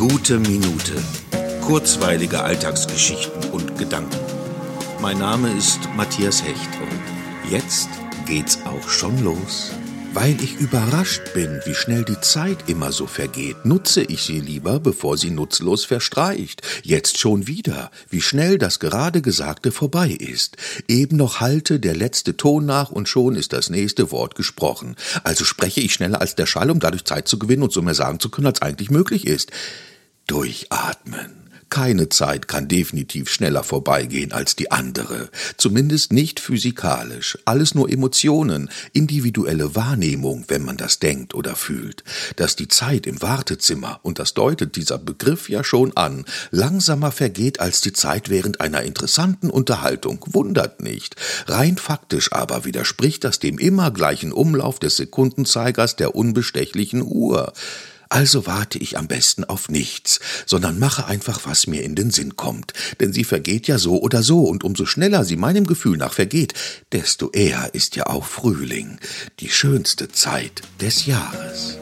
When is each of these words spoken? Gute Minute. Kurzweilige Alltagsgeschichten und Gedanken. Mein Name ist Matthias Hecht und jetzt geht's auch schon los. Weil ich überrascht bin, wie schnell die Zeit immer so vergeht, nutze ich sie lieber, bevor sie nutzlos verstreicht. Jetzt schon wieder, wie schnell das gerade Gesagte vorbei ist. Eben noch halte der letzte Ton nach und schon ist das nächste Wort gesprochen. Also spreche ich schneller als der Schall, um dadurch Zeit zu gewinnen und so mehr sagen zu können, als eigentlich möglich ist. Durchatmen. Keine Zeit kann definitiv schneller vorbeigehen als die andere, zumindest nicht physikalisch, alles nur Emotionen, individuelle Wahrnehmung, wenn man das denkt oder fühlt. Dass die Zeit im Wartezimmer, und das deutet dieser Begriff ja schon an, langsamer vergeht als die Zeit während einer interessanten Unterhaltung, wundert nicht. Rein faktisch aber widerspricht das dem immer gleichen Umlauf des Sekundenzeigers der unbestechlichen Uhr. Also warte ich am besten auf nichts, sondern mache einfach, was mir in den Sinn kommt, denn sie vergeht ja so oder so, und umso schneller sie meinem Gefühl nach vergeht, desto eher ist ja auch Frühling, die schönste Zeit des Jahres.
Gute 0.00 0.38
Minute. 0.38 0.94
Kurzweilige 1.60 2.42
Alltagsgeschichten 2.42 3.50
und 3.50 3.76
Gedanken. 3.76 4.16
Mein 5.02 5.18
Name 5.18 5.52
ist 5.52 5.78
Matthias 5.94 6.42
Hecht 6.42 6.70
und 6.80 7.50
jetzt 7.52 7.90
geht's 8.24 8.60
auch 8.64 8.88
schon 8.88 9.22
los. 9.22 9.72
Weil 10.14 10.42
ich 10.42 10.56
überrascht 10.58 11.34
bin, 11.34 11.60
wie 11.66 11.74
schnell 11.74 12.06
die 12.06 12.18
Zeit 12.22 12.64
immer 12.66 12.92
so 12.92 13.06
vergeht, 13.06 13.66
nutze 13.66 14.02
ich 14.02 14.22
sie 14.22 14.40
lieber, 14.40 14.80
bevor 14.80 15.18
sie 15.18 15.30
nutzlos 15.30 15.84
verstreicht. 15.84 16.62
Jetzt 16.82 17.18
schon 17.18 17.46
wieder, 17.46 17.90
wie 18.08 18.22
schnell 18.22 18.56
das 18.56 18.80
gerade 18.80 19.20
Gesagte 19.20 19.70
vorbei 19.70 20.08
ist. 20.08 20.56
Eben 20.88 21.18
noch 21.18 21.40
halte 21.40 21.78
der 21.78 21.94
letzte 21.94 22.38
Ton 22.38 22.64
nach 22.64 22.90
und 22.90 23.06
schon 23.06 23.36
ist 23.36 23.52
das 23.52 23.68
nächste 23.68 24.10
Wort 24.10 24.34
gesprochen. 24.34 24.96
Also 25.24 25.44
spreche 25.44 25.82
ich 25.82 25.92
schneller 25.92 26.22
als 26.22 26.36
der 26.36 26.46
Schall, 26.46 26.70
um 26.70 26.80
dadurch 26.80 27.04
Zeit 27.04 27.28
zu 27.28 27.38
gewinnen 27.38 27.64
und 27.64 27.72
so 27.72 27.82
mehr 27.82 27.94
sagen 27.94 28.18
zu 28.18 28.30
können, 28.30 28.46
als 28.46 28.62
eigentlich 28.62 28.90
möglich 28.90 29.26
ist. 29.26 29.52
Durchatmen. 30.30 31.50
Keine 31.70 32.08
Zeit 32.08 32.46
kann 32.46 32.68
definitiv 32.68 33.28
schneller 33.28 33.64
vorbeigehen 33.64 34.30
als 34.30 34.54
die 34.54 34.70
andere, 34.70 35.28
zumindest 35.56 36.12
nicht 36.12 36.38
physikalisch, 36.38 37.36
alles 37.46 37.74
nur 37.74 37.90
Emotionen, 37.90 38.70
individuelle 38.92 39.74
Wahrnehmung, 39.74 40.44
wenn 40.46 40.64
man 40.64 40.76
das 40.76 41.00
denkt 41.00 41.34
oder 41.34 41.56
fühlt. 41.56 42.04
Dass 42.36 42.54
die 42.54 42.68
Zeit 42.68 43.08
im 43.08 43.20
Wartezimmer, 43.22 43.98
und 44.04 44.20
das 44.20 44.34
deutet 44.34 44.76
dieser 44.76 44.98
Begriff 44.98 45.48
ja 45.48 45.64
schon 45.64 45.96
an, 45.96 46.24
langsamer 46.52 47.10
vergeht 47.10 47.58
als 47.58 47.80
die 47.80 47.92
Zeit 47.92 48.30
während 48.30 48.60
einer 48.60 48.82
interessanten 48.82 49.50
Unterhaltung, 49.50 50.24
wundert 50.28 50.80
nicht. 50.80 51.16
Rein 51.48 51.76
faktisch 51.76 52.32
aber 52.32 52.64
widerspricht 52.64 53.24
das 53.24 53.40
dem 53.40 53.58
immer 53.58 53.90
gleichen 53.90 54.30
Umlauf 54.30 54.78
des 54.78 54.96
Sekundenzeigers 54.96 55.96
der 55.96 56.14
unbestechlichen 56.14 57.02
Uhr. 57.02 57.52
Also 58.10 58.44
warte 58.44 58.76
ich 58.76 58.98
am 58.98 59.06
besten 59.06 59.44
auf 59.44 59.68
nichts, 59.68 60.20
sondern 60.44 60.78
mache 60.80 61.06
einfach, 61.06 61.42
was 61.44 61.68
mir 61.68 61.82
in 61.82 61.94
den 61.94 62.10
Sinn 62.10 62.36
kommt, 62.36 62.74
denn 62.98 63.12
sie 63.12 63.24
vergeht 63.24 63.68
ja 63.68 63.78
so 63.78 64.00
oder 64.02 64.22
so, 64.22 64.44
und 64.44 64.64
umso 64.64 64.84
schneller 64.84 65.24
sie 65.24 65.36
meinem 65.36 65.64
Gefühl 65.66 65.96
nach 65.96 66.12
vergeht, 66.12 66.52
desto 66.92 67.30
eher 67.30 67.72
ist 67.72 67.94
ja 67.94 68.06
auch 68.06 68.26
Frühling, 68.26 68.98
die 69.38 69.48
schönste 69.48 70.08
Zeit 70.08 70.62
des 70.80 71.06
Jahres. 71.06 71.79